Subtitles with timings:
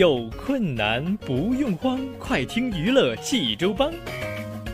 [0.00, 3.92] 有困难不用慌，快听娱乐济州帮。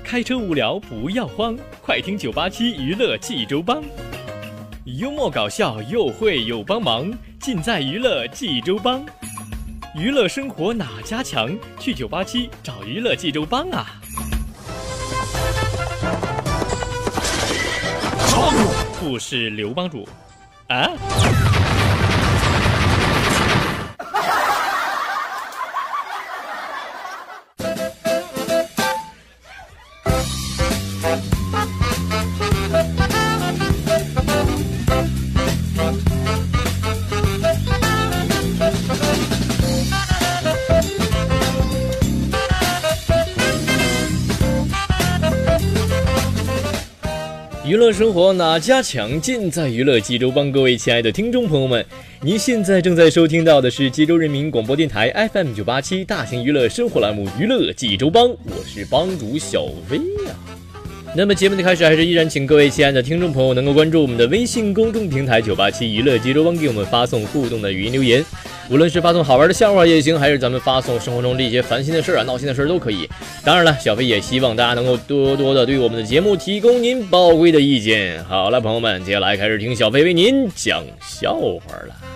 [0.04, 3.82] 开车无聊不要慌，快听九八七娱乐济州帮。
[4.84, 9.04] 幽默搞笑又会有帮忙，尽在娱乐济州帮。
[9.96, 11.52] 娱乐生活哪家强？
[11.80, 14.00] 去九八七找娱乐济州帮啊！
[18.30, 20.08] 帮主不是刘帮主
[20.68, 20.88] 啊？
[47.76, 49.20] 娱乐生活哪家强？
[49.20, 50.50] 尽在娱乐济州帮。
[50.50, 51.84] 各位亲爱的听众朋友们，
[52.22, 60.34] 您现在正在收听到的是济州人民广播电台 FM 九八七大型娱乐生活栏目《娱乐济州帮》，我是帮主小薇呀。
[61.14, 68.24] 那么节目的开始，还是依然请各位亲爱的听众朋友能够关注我们的微信公众平台“九八七娱乐济州帮”，给我们发送互动的语音留言。
[68.68, 73.08] 无论是发送好玩的笑话也行，还是咱们发送生活中这些烦心的事儿啊、闹心的事儿都可以。
[73.44, 78.22] 当然了，小飞也希望大家能够多多的对我们的节目提供您宝贵的意见。
[78.24, 82.15] 好了，朋友们，接下来开始听小飞为您讲笑话了。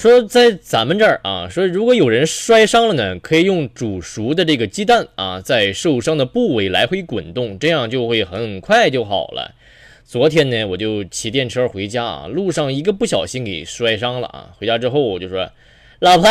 [0.00, 9.54] 说在咱们这儿啊，说如果有人摔伤了呢，可以用煮熟的这个鸡蛋啊，在受伤的部位来回滚动，这样就会很快就好了。
[10.06, 14.48] 昨天呢，我就骑电车回家啊，路上一个不小心给摔伤了啊。
[14.56, 15.50] 回家之后我就说
[16.00, 16.30] ：“老婆，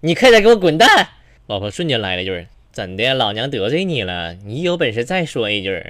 [0.00, 1.10] 你快点给我滚蛋！”
[1.46, 3.14] 老婆瞬间来了一句：“怎的？
[3.14, 4.34] 老娘得罪你了？
[4.44, 5.80] 你有本事再说一句。”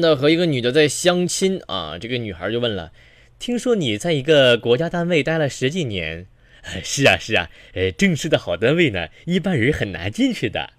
[0.00, 2.92] 的和一个女的在相亲啊，这个女孩就问了
[3.38, 6.26] ：“听说你在一个国家单位待了十几年
[6.82, 10.72] ？”“是啊，是啊，呃，正式的好单位呢，一般人很难进去的。”“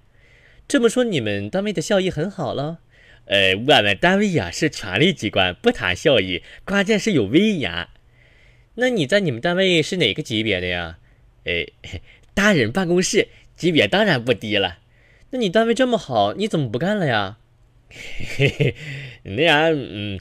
[0.67, 2.79] 这么说你们单位的效益很好了
[3.25, 7.87] ？”“呃，我们单位呀是权力机关，不谈效益，关键是有威严。
[8.75, 10.99] ”“那你在你们单位是哪个级别的呀
[11.45, 11.65] ？”“呃，
[12.33, 14.79] 大人办公室级别当然不低了。
[15.31, 17.37] ”“那你单位这么好，你怎么不干了呀？”
[17.89, 18.75] 嘿嘿，
[19.23, 20.19] 那样，嗯，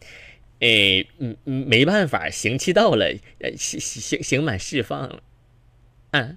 [0.61, 3.13] 哎，嗯嗯，没办法，刑期到了，
[3.57, 5.23] 刑刑刑满释放了，
[6.13, 6.37] 啊。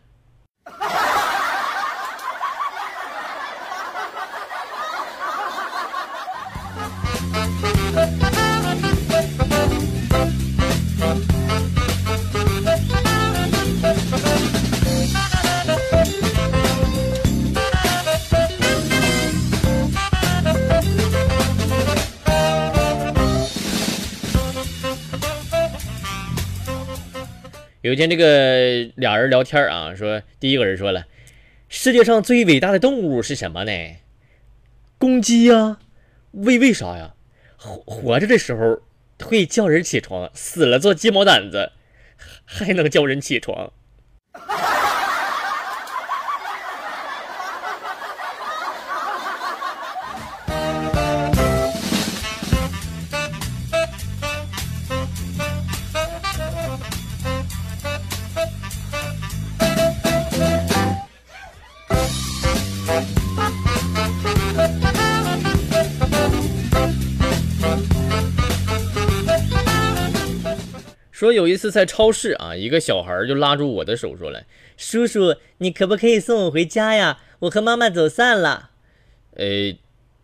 [27.92, 31.08] 有一天，这个俩人聊天啊，说第一个人说了，
[31.68, 33.98] 世界上最伟大的动物是什么呢？
[34.98, 35.80] 公鸡呀，
[36.32, 37.16] 为为啥呀？
[37.58, 38.80] 活活着的时候
[39.22, 41.74] 会叫人起床，死了做鸡毛掸子，
[42.46, 43.74] 还能叫人起床。
[71.22, 77.20] 说有一次在超市啊，一个小孩就拉住我的手说来：“叔叔，你可不可以送我回家呀？
[77.42, 78.72] 我和妈妈走散了。”
[79.38, 79.78] 呃，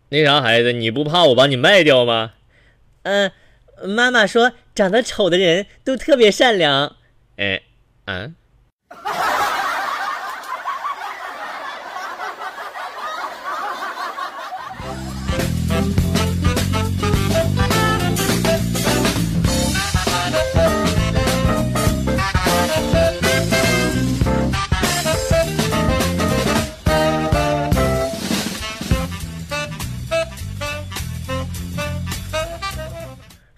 [0.08, 2.32] 那啥孩子，你不怕我把你卖掉吗？
[3.04, 3.30] 嗯，
[3.84, 6.96] 妈妈说长得丑的人都特别善良。
[7.36, 7.62] 哎，
[8.06, 8.32] 啊。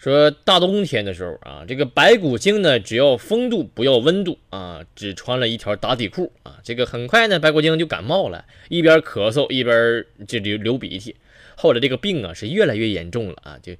[0.02, 11.16] 说大冬天的时候啊，这个白骨精呢，只要风度不要温度啊，只穿了一条打底裤啊，这个很快呢，白骨精就感冒了，一边咳嗽一边就流流鼻涕。
[11.54, 13.74] 后来这个病啊是越来越严重了啊，就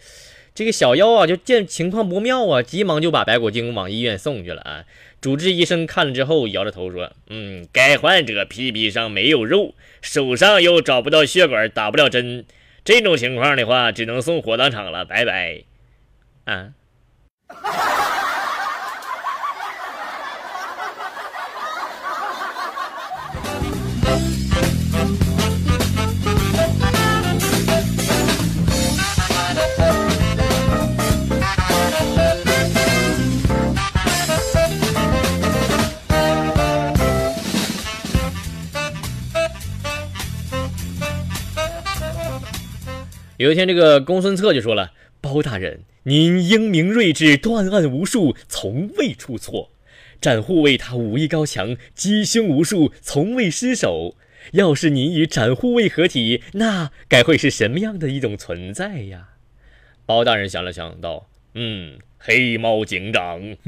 [0.54, 4.84] 这个小妖啊就见情况不妙啊，急忙就把白骨精往医院送去了啊。
[5.22, 12.44] 主治医生看了之后摇着头说：“嗯，该患者屁屁上没有肉，手上又找不到血管，打不了针，
[12.84, 15.62] 这种情况的话，只能送火葬场了，拜拜。”
[16.44, 16.72] 啊！
[43.36, 44.90] 有一天，这个公孙策就说了
[45.22, 49.70] ：“包大人。”您英明睿智，断案无数，从未出错；
[50.20, 54.16] 展护卫他武艺高强，击凶无数，从未失手。
[54.52, 59.28] 要是您与展护卫合体，那该会是什么样的一种存在呀？
[60.06, 63.38] 包大人想了想，道：“嗯，黑猫警长。”！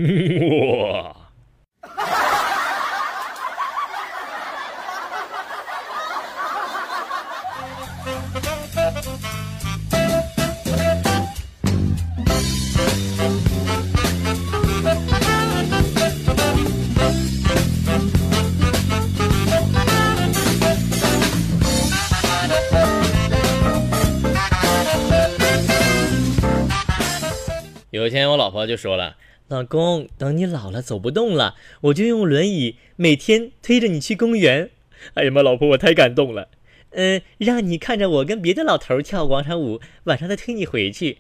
[28.03, 29.17] 有一天，我老婆就说了
[29.47, 34.71] ：“老公，等你老了走不动了，我就用轮椅每天推着你去公园。”
[35.15, 36.49] 哎呀妈，老婆，我太感动了。
[36.91, 41.19] 嗯，让你看着我跟别的老头跳广场舞，晚上再推你回去。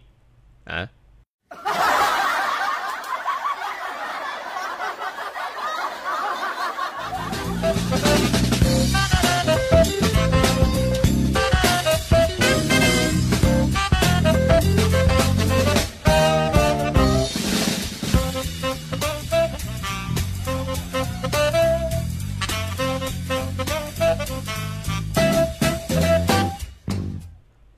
[0.64, 0.90] 啊？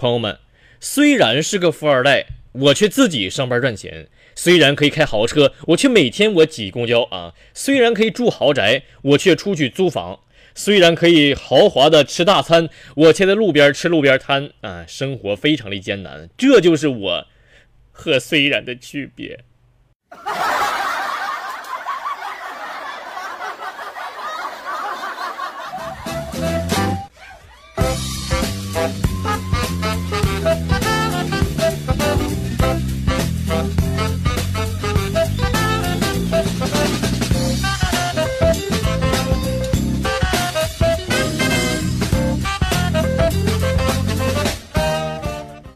[0.05, 0.39] 朋友们，
[0.81, 4.05] 虽然是个富二代，我却自己上班赚钱；
[4.35, 10.21] 虽然可以开豪车，我却每天我挤公交啊；虽然可以住豪宅，我却出去租房；
[10.55, 16.29] 虽然可以豪华的吃大餐，我却在路边吃路边摊啊，生活非常的艰难。
[16.37, 17.27] 这就是我
[17.91, 19.41] 和虽然的区别。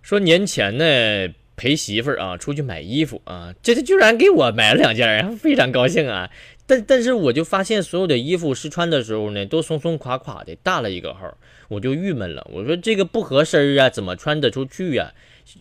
[0.09, 6.31] 说年前呢陪媳妇儿啊出去买衣服啊，这他居然给我买了两件，然后非常高兴啊。
[6.67, 11.37] 但但是我就发现所有的衣服试穿的时候呢都松松垮垮的，大了一个号，
[11.69, 12.47] 我就郁闷了。
[12.51, 15.13] 我说这个不合身啊，怎么穿得出去呀？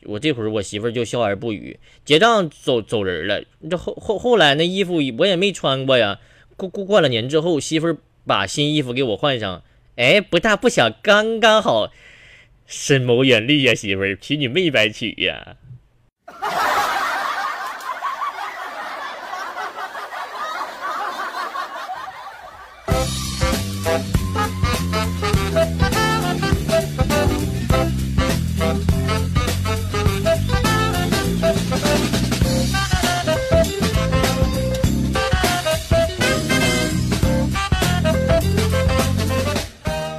[0.03, 3.43] 我这会儿我媳妇儿就笑而不语，结账走走人了。
[3.69, 6.19] 这后后后来那衣服我也没穿过呀。
[6.55, 9.61] 过过过了年之后，媳妇儿把新衣服给我换上，
[9.97, 11.91] 哎，不大不小，刚刚好。
[12.67, 15.55] 深谋远虑呀，媳妇儿，娶你没白娶呀。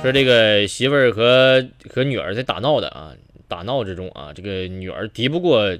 [0.01, 1.63] 说这个媳妇儿和
[1.99, 3.13] 和女儿在打闹的啊，
[3.47, 5.77] 打闹之中啊，这个女儿敌不过，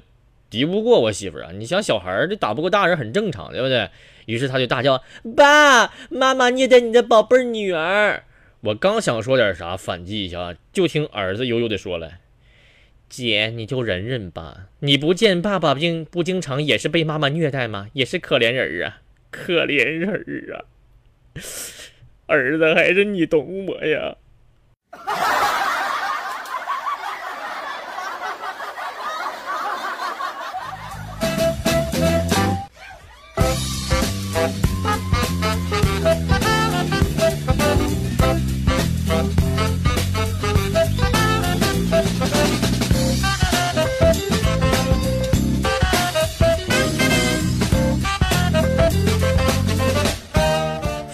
[0.49, 1.51] 敌不过我媳妇儿啊。
[1.53, 3.89] 你想小孩儿这打不过大人很正常，对不对？
[4.25, 5.01] 于是他就大叫
[5.35, 8.23] ：“爸，妈妈虐待你的宝贝女儿！”
[8.61, 12.11] 我刚想说点啥反击一下，就听儿子悠悠的说了
[13.09, 14.67] ：“姐，你就忍忍吧。
[14.81, 17.87] 你不见爸爸经不经常也是被妈妈虐待吗？
[17.93, 20.65] 也是可怜人啊，可怜人啊。
[22.27, 24.17] ”儿子，还是你懂我呀。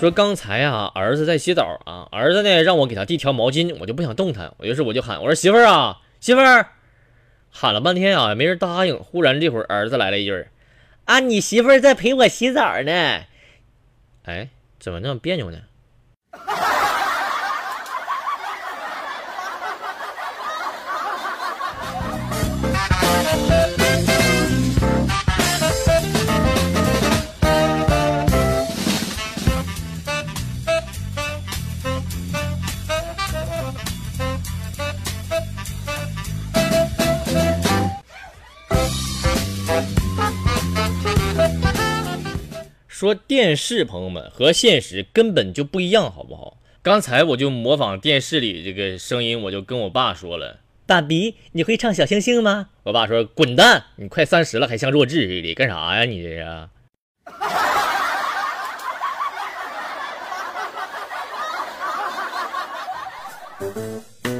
[0.05, 6.67] 说刚才啊，儿子在洗澡啊，儿子呢让我给他递条毛巾，我就不想动弹，我于是我就喊，我说媳妇儿啊，媳妇儿，
[7.49, 8.99] 喊了半天啊，没人答应。
[8.99, 10.47] 忽然这会儿儿子来了一句，
[11.05, 12.91] 啊，你媳妇儿在陪我洗澡呢。
[14.25, 15.57] 哎，怎么那么别扭呢？
[43.05, 46.57] 说电视，朋友们和现实根本就不一样，好不好？
[46.81, 56.05] 刚才我就模仿电视里这个声音，我就跟我爸说了：“爸比，你会唱小星星吗？”我爸说：“滚蛋，你快三十了还像弱智似的，干啥呀？
[56.05, 56.69] 你这是。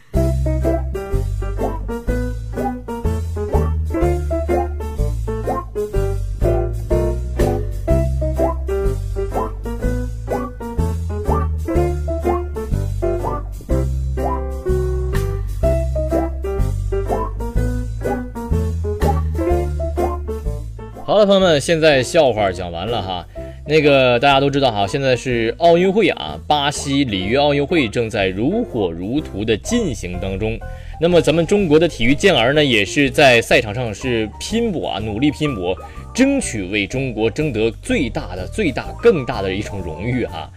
[21.25, 23.25] 朋友们，现在笑话讲完了哈。
[23.67, 30.57] 那个大家都知道哈，现在是奥运会啊，巴西里约奥运会正在如火如荼的进行当中。
[31.01, 35.75] 那么咱们中国的体育健儿呢，也是在赛场上是拼搏啊，努力拼搏，
[36.13, 40.49] 争取为中国争得最大的、最大、更大的一种荣誉哈。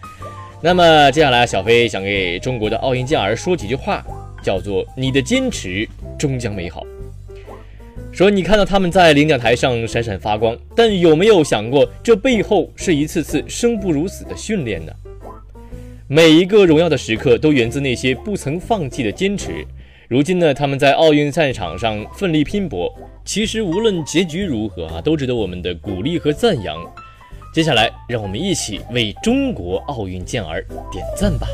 [0.61, 4.05] 那么接下来，小飞想给中国的奥运健儿说几句话，
[4.43, 6.83] 叫做“你的坚持终将美好”。
[8.19, 14.93] 说你看到他们在领奖台上闪闪发光，但有没有想过，这背后是一次次生不如死的训练呢？
[16.09, 19.65] 每一个荣耀的时刻都源自那些不曾放弃的坚持。
[20.09, 22.93] 如今呢，他们在奥运赛场上奋力拼搏，
[23.25, 26.77] 其实无论结局如何啊，都值得我们的鼓励和赞扬。
[27.55, 31.47] 接下来，让我们一起为中国奥运健儿点赞吧。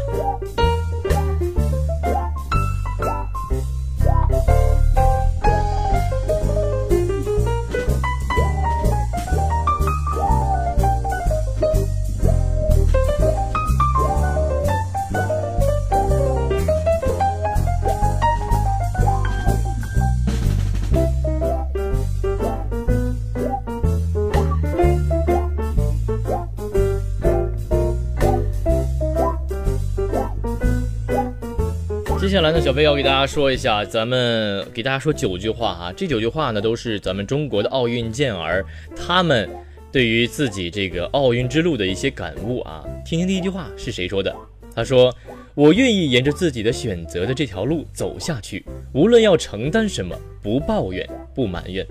[32.35, 35.93] 接下来呢，小飞要给大家说一下，咱们给大家说九句话哈。
[35.97, 39.49] 这九句话呢，都是咱们中国的奥运健儿他们
[39.93, 42.85] 对于自己这个奥运之路的一些感悟啊。
[43.07, 44.35] 听听第一句话是谁说的？
[44.75, 45.15] 他说
[45.55, 51.87] ：“我愿意沿着自己的选择的这条路走下去，无论要承担什么，不抱怨，不埋怨。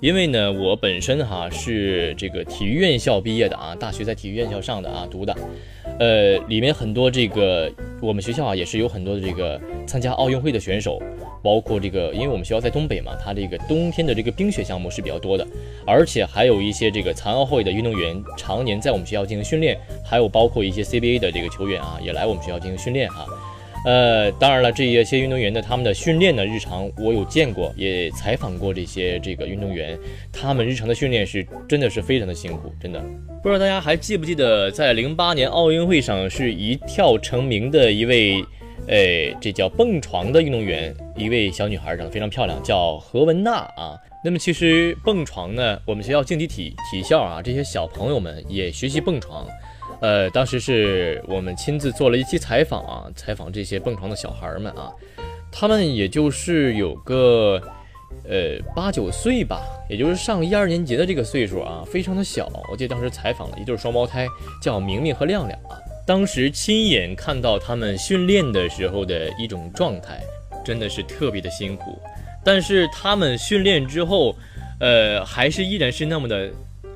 [0.00, 5.34] 因为呢，我本身哈是这个体育院校毕业的啊，大学在体育院校上的啊，读的。”
[5.98, 7.72] 呃，里面很多这个
[8.02, 11.00] 我们学校啊，也是有很多的这个参加奥运会的选手，
[11.42, 15.46] 包括这个，因为我们学校在东北嘛，它这个冬天的这个冰雪项目是比较多的，
[15.86, 23.24] 而且还有一些这个残奥会的运动员常年在我们学校进行训练，还有包括一些 CBA 的这个球员啊，也来我们学校进行训练哈。
[23.86, 29.96] 呃，当然了，这一些运动员的他们的训练呢，日常我有见过，也采访过这些这个运动员，
[30.32, 33.00] 他们日常的训练是真的是非常的辛苦，真的。
[33.40, 38.44] 不知道大家还记不记得，在零八年奥运会上是一跳成名的一位，
[38.88, 43.96] 呃，这叫蹦床的运动员，一位小女孩长得非常漂亮，叫何文娜啊。
[44.24, 49.46] 那么其实蹦床呢，我们学校竞技体体校啊，这些小朋友们也学习蹦床。
[50.00, 54.92] 呃，当时是我们亲自做了一期采访啊，采访这些蹦床的小孩们啊，
[55.50, 57.60] 他们也就是有个
[58.28, 62.50] 呃八九岁吧，也就是上一二年级的这个岁数啊，非常的小。
[62.70, 64.26] 我记得当时采访了一对双胞胎，
[64.62, 65.78] 叫明明和亮亮啊。
[66.06, 70.22] 当时亲眼看到他们训练的时候的一种状态，
[70.64, 71.98] 真的是特别的辛苦。
[72.44, 74.36] 但是他们训练之后，
[74.78, 76.48] 呃，还是依然是那么的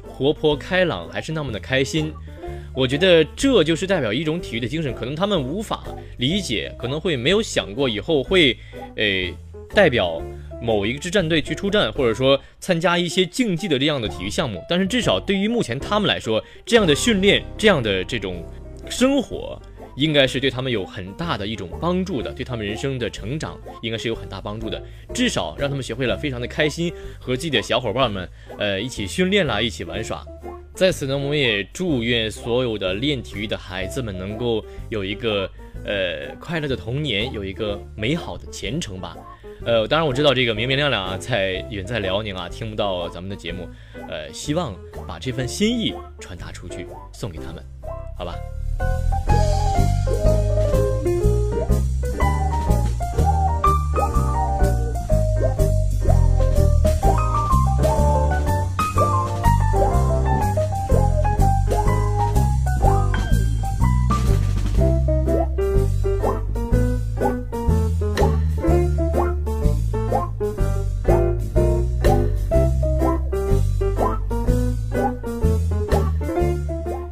[0.07, 2.13] 活泼开朗，还是那么的开心。
[2.73, 5.85] 我觉得这就是代表一种体育的精神，可能他们无法
[6.19, 8.57] 理解，可能会没有想过以后会，
[8.97, 9.35] 诶，
[9.75, 10.23] 代表
[10.63, 14.63] 某一支战队去出战，或者说参加一些竞技的这样的体育项目。
[14.69, 18.45] 但是至少对于目前他们来说，这样的训练，这样的这种
[18.89, 19.61] 生活，
[19.97, 24.81] 应该是对他们有很大的一种帮助的，对他们人生的成长应该是有很大帮助的。
[25.13, 30.25] 至少让他们学会了非常的开心，和自己的小伙伴们，呃，一起训练啦，一起玩耍。
[30.81, 35.47] 在此呢，我们也祝愿所有的练体育的孩子们能够有一个
[35.85, 39.15] 呃快乐的童年，有一个美好的前程吧。
[39.67, 43.69] 呃，当然我知道这个明明亮亮啊，在远在辽宁啊，听不到咱们的节目，
[44.09, 44.75] 呃，希望
[45.07, 47.63] 把这份心意传达出去，送给他们，
[48.17, 48.35] 好吧。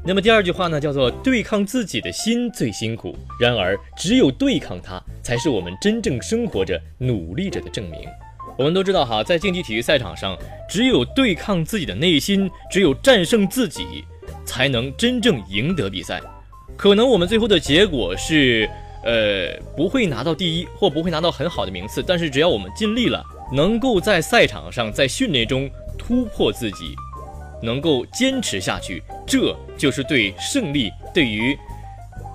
[0.08, 3.14] 那么第二句话呢，叫做对抗自己的心最辛苦。
[3.38, 8.08] 然而，只有对抗它，才是我们真正生活着、努力着的证明。
[8.56, 10.34] 我们都知道哈，在竞技体育赛场上，
[10.66, 13.84] 只有对抗自己的内心，只有战胜自己，
[14.46, 16.22] 才能真正赢得比赛。
[16.74, 18.66] 可能我们最后的结果是，
[19.04, 22.02] 呃，不会拿到第一，或不会拿到很好的名次。
[22.02, 23.22] 但是只要我们尽力了，
[23.52, 26.96] 能够在赛场上、在训练中突破自己。
[27.62, 31.56] 能够坚持下去，这就是对胜利、对于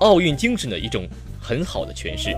[0.00, 1.06] 奥运精神的一种
[1.40, 2.36] 很好的诠释。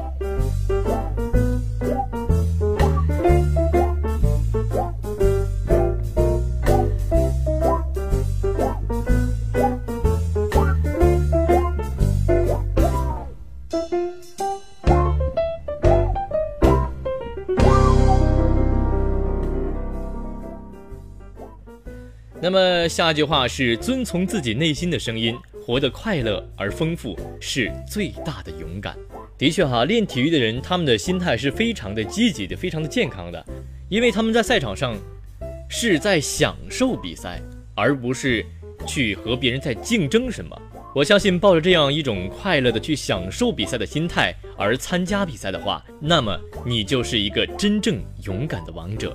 [22.89, 28.97] 下一句话是遵从自己内心的声音，活得快乐而丰富是最大的勇敢。
[29.39, 33.45] 的确哈，练体育的人他们的心态是非常的积极的，非常的健康的，
[33.89, 34.97] 因为他们在赛场上
[35.69, 37.41] 是在享受比赛，
[37.75, 38.45] 而不是
[38.87, 40.57] 去和别人在竞争什么。
[40.95, 49.15] 我相信抱着这样一种快乐的去享受比赛的心态而参加比赛的话，那么你就是一个真正勇敢的王者。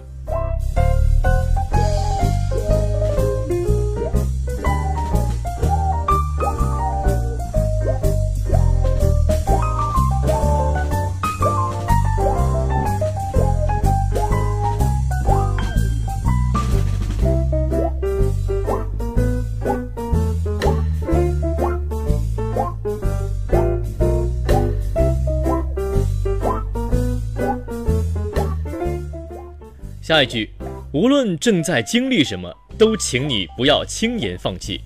[30.11, 30.49] 下一句，
[30.91, 34.81] 无论正在经历什么，都请你不要轻言放弃，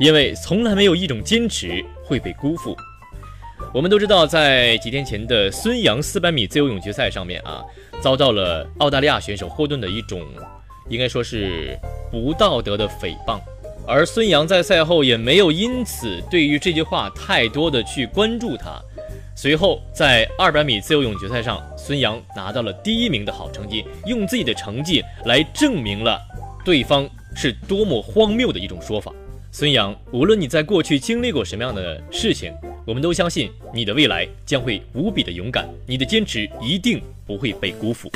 [0.00, 2.74] 因为从来没有一种坚持会被辜负。
[3.74, 7.62] 我们都知道，在几天前的孙杨400米自由泳决赛上面啊，
[8.00, 10.22] 遭到了澳大利亚选手霍顿的一种，
[10.88, 11.78] 应该说是
[12.10, 13.38] 不道德的诽谤，
[13.86, 18.80] 而孙杨在赛后也没有因此对于这句话太多的去关注他。
[19.42, 26.16] 随后，在二百米自由泳决赛上，孙杨拿到了第一名的好成绩，用自己的成绩来证明了
[26.64, 29.12] 对方是多么荒谬的一种说法。
[29.50, 32.54] 孙杨，无论你在过去经历过什么样的事情，
[32.86, 38.08] 我们都相信你的未来将会无比的勇敢，你的坚持一定不会被辜负。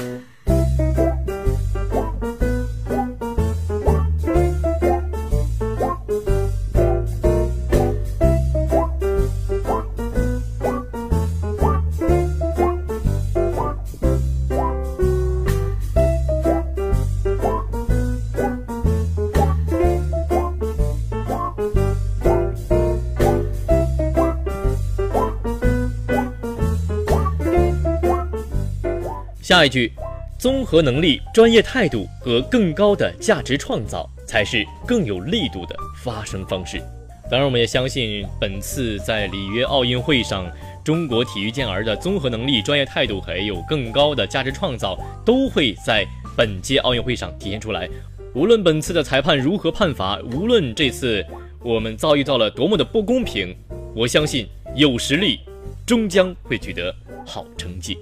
[29.46, 29.92] 下一句，
[30.40, 36.82] 综合能力、专业态度和更高的价值创造，才是更有力度的发声方式。
[37.30, 40.50] 当然，我们也相信，本次在里约奥运会上，
[40.82, 46.04] 中国体育健儿的综合能力、专业态度还有更高的价值创造，都会在
[46.36, 47.88] 本届奥运会上体现出来。
[48.34, 51.24] 无论本次的裁判如何判罚，无论这次
[51.62, 53.54] 我们遭遇到了多么的不公平，
[53.94, 55.38] 我相信有实力，
[55.86, 56.92] 终将会取得
[57.24, 57.96] 好成绩。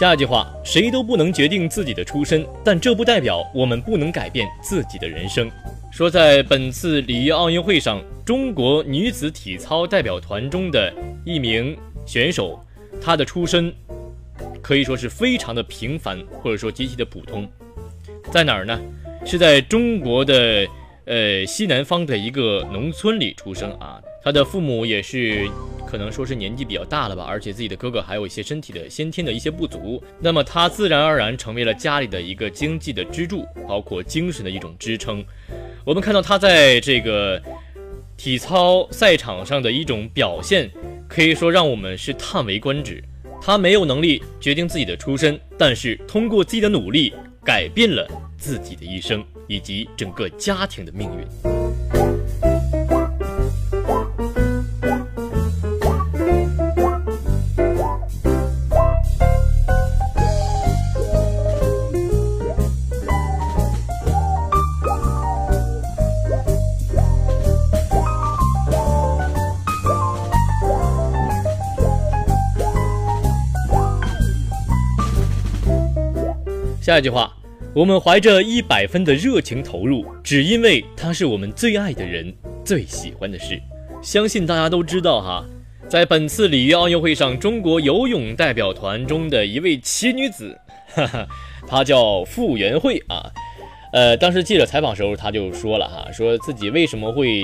[0.00, 5.50] 下一句话，谁都不能决定自己的出身，但这不代表我们不能改变自己的人生。
[5.92, 10.90] 说在本次里约奥运会上，中国女子体操代表团中的
[11.22, 12.58] 一名选手，
[12.98, 13.70] 她的出身
[14.62, 17.46] 可以说是非常的平凡，或者说极其的普通。
[18.30, 18.80] 在哪儿呢？
[19.26, 20.66] 是在中国的
[21.04, 24.00] 呃西南方的一个农村里出生啊。
[24.24, 25.46] 她的父母也是。
[25.90, 35.24] 可能说是年纪比较大了吧，而且自己的哥哥还有一些身体的先天的一些不足，那么他自然而然成为了家里的一个经济的支柱，包括精神的一种支撑。
[35.84, 37.42] 我们看到他在这个
[38.16, 40.70] 体操赛场上的一种表现，
[41.08, 43.02] 可以说让我们是叹为观止。
[43.42, 47.12] 他没有能力决定自己的出身，但是通过自己的努力，
[47.44, 48.06] 改变了
[48.38, 51.59] 自己的一生以及整个家庭的命运。
[76.80, 77.30] 下一句话，
[77.74, 83.60] 我们怀着一百分的热情投入，只因为他是我们最爱的人，最喜欢的事。
[84.00, 85.44] 相信大家都知道哈，
[85.90, 90.58] 在本次里约奥运会上，中国游泳代表团中的一位奇女子，
[90.94, 91.28] 哈哈，
[91.66, 93.30] 她叫傅园慧啊。
[93.92, 97.42] 呃，当时记者采访时候，她就说了哈，说自己为什么会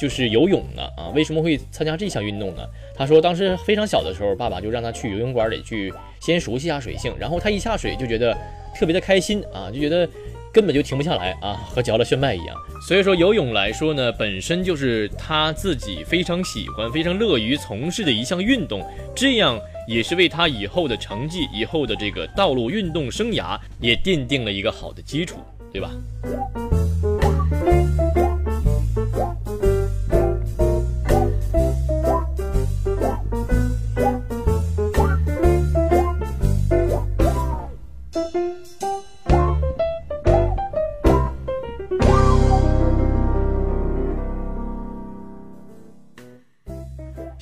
[0.00, 0.82] 就是游泳呢？
[0.96, 2.62] 啊，为什么会参加这项运动呢？
[2.96, 5.92] 他说当时非常小的时候，爸爸就让他去游泳馆里去。
[6.20, 8.36] 先熟悉下水性，然后他一下水就觉得
[8.76, 10.06] 特别的开心啊，就觉得
[10.52, 12.54] 根本就停不下来啊，和嚼了炫迈一样。
[12.86, 18.86] 所以说游泳来说呢，本身就是他自己非常喜欢、非常乐于从事的一项运动，
[19.16, 19.58] 这样
[19.88, 25.38] 也是为他以后的成绩、以后的这个道路运动生涯也奠定了一个好的基础，
[25.72, 25.90] 对吧？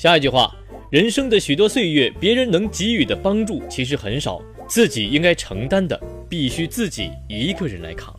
[0.09, 0.51] 下一句话，
[0.89, 8.19] 人生的许多岁月，别人能给予的帮助其实很少，自己应该承担的，必须自己一个人来扛。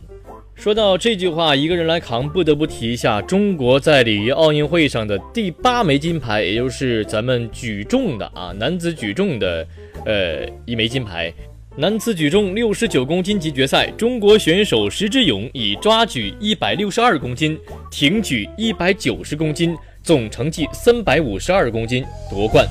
[0.54, 9.66] 说到这句话，一个人来扛，不得不提一下中国在里约奥运会上的第八枚金牌，也就是咱们举重的啊，男子举重的，
[10.06, 11.34] 呃，一枚金牌。
[11.76, 17.58] 男子举重六十九公斤级决赛，中国选手石智勇以抓举一百六十二公斤，
[17.90, 19.76] 挺举一百九十公斤。
[20.10, 22.66] 总成绩三百五十二公斤夺冠。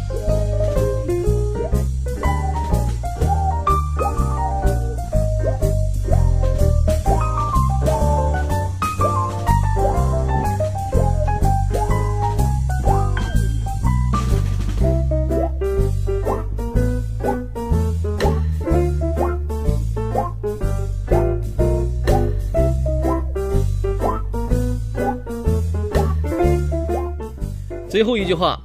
[27.99, 28.57] 最后一句话，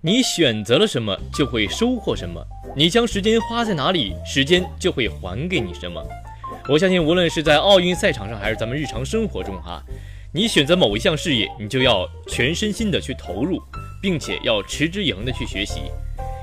[0.00, 2.42] 你选择了什么，就会收获什么。
[2.74, 6.02] 你将时间花在哪里，时间就会还给你什么。
[6.70, 9.82] 我相信，无论是在奥运赛场上，还是咱们日常生活中，哈，
[10.32, 13.60] 你选择某一项事业，你就要全身心的去投入，
[14.00, 15.82] 并且要持之以恒的去学习。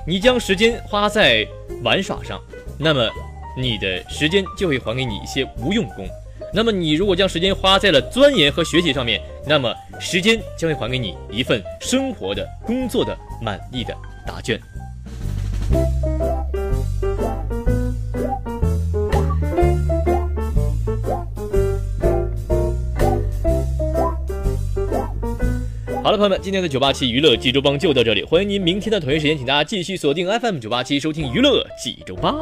[0.06, 1.48] 你将时间花在
[1.82, 2.40] 玩耍上，
[2.78, 3.10] 那么
[3.58, 6.08] 你的时间就会还给你一些无用功。
[6.54, 14.60] 那么你如果将时间花在了钻研和学习上面，那么时间将会还给你一份生活的工作的满意的答卷。
[26.04, 32.36] 好了，朋友们，今天的九八七娱乐济州帮就到这里，欢迎您明天的同一时间，请大家继续锁定 FM 九八七收听娱乐济州帮。